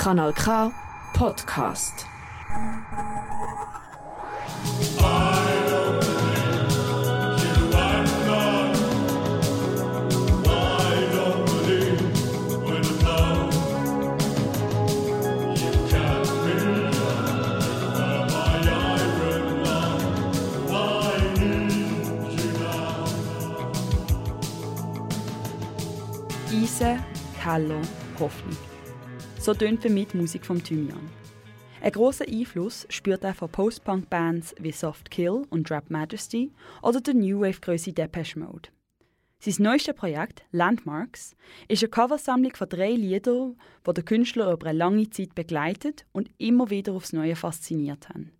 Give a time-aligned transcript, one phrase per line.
[0.00, 0.72] Kanal K
[1.12, 2.06] Podcast.
[26.50, 27.04] Eisen,
[27.38, 27.82] Keller,
[28.18, 28.69] Hoffnung.
[29.40, 31.08] So tönt für mich die Musik vom Thymian.
[31.80, 37.14] Einen grossen Einfluss spürt er von Post-Punk-Bands wie Soft Kill und Rap Majesty oder der
[37.14, 38.68] New Wave-Größe Depeche Mode.
[39.38, 41.34] Sein neuestes Projekt, Landmarks,
[41.68, 46.28] ist eine Coversammlung von drei Liedern, die den Künstler über eine lange Zeit begleitet und
[46.36, 48.32] immer wieder aufs Neue fasziniert haben.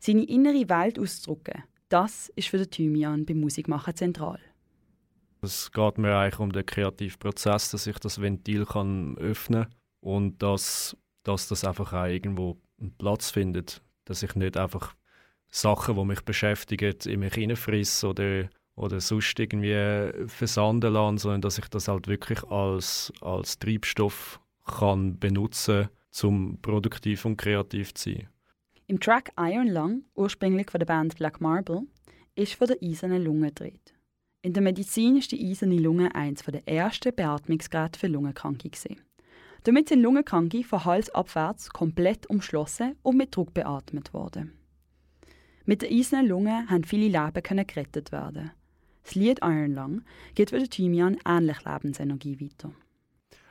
[0.00, 4.40] Seine innere Welt auszudrücken, das ist für den Thymian beim Musikmachen zentral.
[5.42, 9.77] Es geht mir eigentlich um den kreativen Prozess, dass ich das Ventil kann öffnen kann
[10.08, 13.82] und dass, dass das einfach auch irgendwo einen Platz findet.
[14.06, 14.94] Dass ich nicht einfach
[15.50, 21.58] Sachen, die mich beschäftigen, in mich hineinfrisse oder, oder sonst irgendwie versanden lasse, sondern dass
[21.58, 25.88] ich das halt wirklich als, als Treibstoff kann benutzen
[26.20, 28.28] kann, um produktiv und kreativ zu sein.
[28.86, 31.82] Im Track Iron Lung, ursprünglich von der Band Black Marble,
[32.34, 33.94] ist von der eisernen Lunge gedreht.
[34.40, 38.70] In der Medizin ist die eiserne Lunge eines der ersten Beatmungsgeräte für Lungenkranke.
[38.70, 39.07] Gewesen.
[39.68, 44.54] Damit sind Lungenkranke von Hals abwärts komplett umschlossen und mit Druck beatmet worden.
[45.66, 48.50] Mit der eisernen Lunge haben viele Leben können gerettet werden.
[49.04, 50.02] Das Lied Iron Lung
[50.34, 52.72] gibt für Thymian ähnlich Lebensenergie weiter.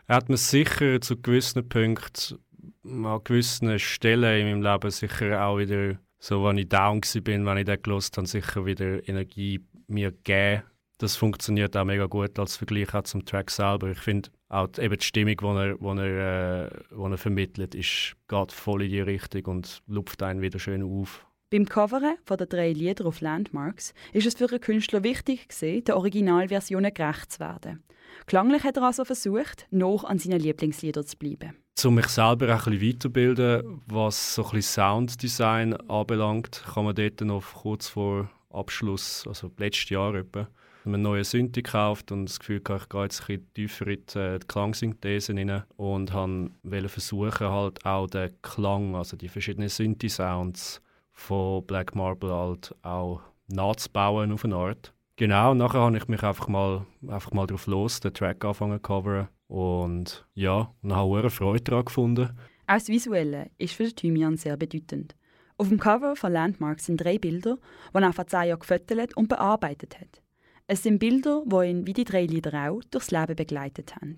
[0.08, 2.40] Er hat mir sicher zu gewissen Punkten,
[2.84, 7.58] an gewissen Stellen in meinem Leben sicher auch wieder, so wenn ich down war, wenn
[7.60, 10.64] ich den gelost habe, sicher wieder Energie mir gegeben
[10.98, 13.90] das funktioniert auch mega gut als Vergleich auch zum Track selber.
[13.92, 17.76] Ich finde auch die, eben die Stimmung, die er, wo er, äh, wo er vermittelt,
[17.76, 21.26] ist, geht voll in die Richtung und lupft einen wieder schön auf.
[21.50, 25.83] Beim Coveren von den drei Lieder auf Landmarks ist es für einen Künstler wichtig gewesen,
[25.86, 27.83] der Originalversionen gerecht zu werden.
[28.26, 31.55] Klanglich hat er also versucht, noch an seinen Lieblingsliedern zu bleiben.
[31.86, 37.22] Um mich selber ein bisschen weiterzubilden, was so ein bisschen Sounddesign anbelangt, kann man dort
[37.22, 40.49] noch kurz vor Abschluss, also letztes Jahr etwa,
[40.93, 44.20] einen neuen Synthi gekauft und das Gefühl hatte, ich gehe jetzt ein tiefer in die,
[44.20, 50.81] äh, Klangsynthese rein und wollte versuchen, halt auch den Klang, also die verschiedenen Synthi-Sounds
[51.11, 54.93] von Black Marble halt auch nachzubauen auf eine Art.
[55.15, 58.81] Genau, nachher habe ich mich einfach mal, einfach mal drauf los, den Track angefangen zu
[58.81, 62.30] coveren und ja, und habe eine Freude daran gefunden.
[62.67, 65.15] Auch das Visuelle ist für Thymian sehr bedeutend.
[65.58, 67.58] Auf dem Cover von Landmarks sind drei Bilder,
[67.93, 70.21] die er vor zehn Jahren gefüttert und bearbeitet hat.
[70.70, 74.17] Es sind Bilder, die ihn wie die drei Lieder auch durchs Leben begleitet haben.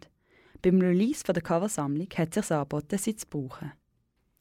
[0.64, 3.72] Beim Release von der Coversammlung hat es sich angeboten, sie zu brauchen.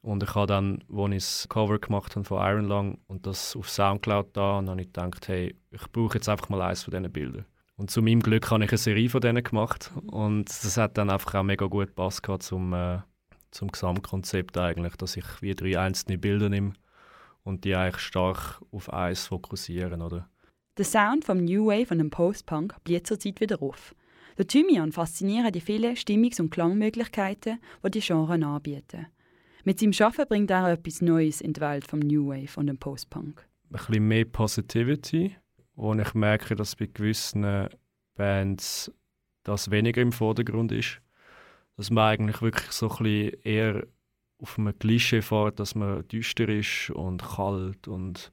[0.01, 3.55] Und ich habe dann, als ich das Cover gemacht habe von Iron Lung und das
[3.55, 6.93] auf Soundcloud da, und habe ich gedacht, hey, ich brauche jetzt einfach mal eines von
[6.93, 7.45] diesen Bildern.
[7.77, 11.11] Und zu meinem Glück habe ich eine Serie von denen gemacht und das hat dann
[11.11, 13.01] einfach auch mega gut gepasst zum, äh,
[13.51, 16.73] zum Gesamtkonzept eigentlich, dass ich wie drei einzelne Bilder nehme
[17.45, 20.29] und die eigentlich stark auf eins fokussieren, oder?
[20.79, 23.97] Der Sound vom New Wave und dem Post-Punk blüht zurzeit wieder auf.
[24.39, 29.09] Der Thymian fasziniert die vielen Stimmungs- und Klangmöglichkeiten, die die Genres anbieten.
[29.65, 32.79] Mit seinem Schaffen bringt er etwas Neues in die Welt vom New Wave und dem
[32.79, 33.45] Post-Punk.
[33.71, 35.35] Ein bisschen mehr Positivity,
[35.75, 37.69] wo ich merke, dass bei gewissen
[38.15, 38.93] Bands
[39.43, 41.01] das weniger im Vordergrund ist.
[41.77, 43.85] Dass man eigentlich wirklich so ein bisschen eher
[44.41, 48.33] auf einem Klischee fährt, dass man düster ist und kalt und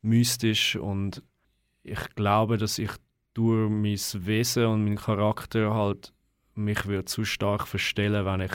[0.00, 1.22] mystisch und
[1.82, 2.90] ich glaube, dass ich
[3.34, 6.12] durch mein Wesen und meinen Charakter halt
[6.54, 8.52] mich würde zu stark verstellen, wenn ich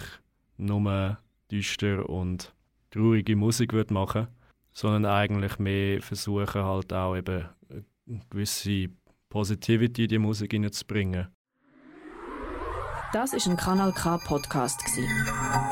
[0.57, 1.17] nur
[1.51, 2.53] düster und
[2.91, 4.27] traurige Musik würde machen,
[4.71, 8.89] sondern eigentlich mehr versuchen halt auch eben eine gewisse
[9.29, 11.27] Positivity in die Musik hineinzubringen.
[13.13, 14.81] Das ist ein Kanal K Podcast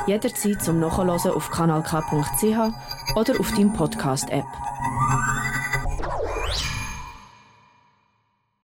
[0.07, 4.45] Jederzeit zum Nachhören auf kanalk.ch oder auf deinem Podcast App.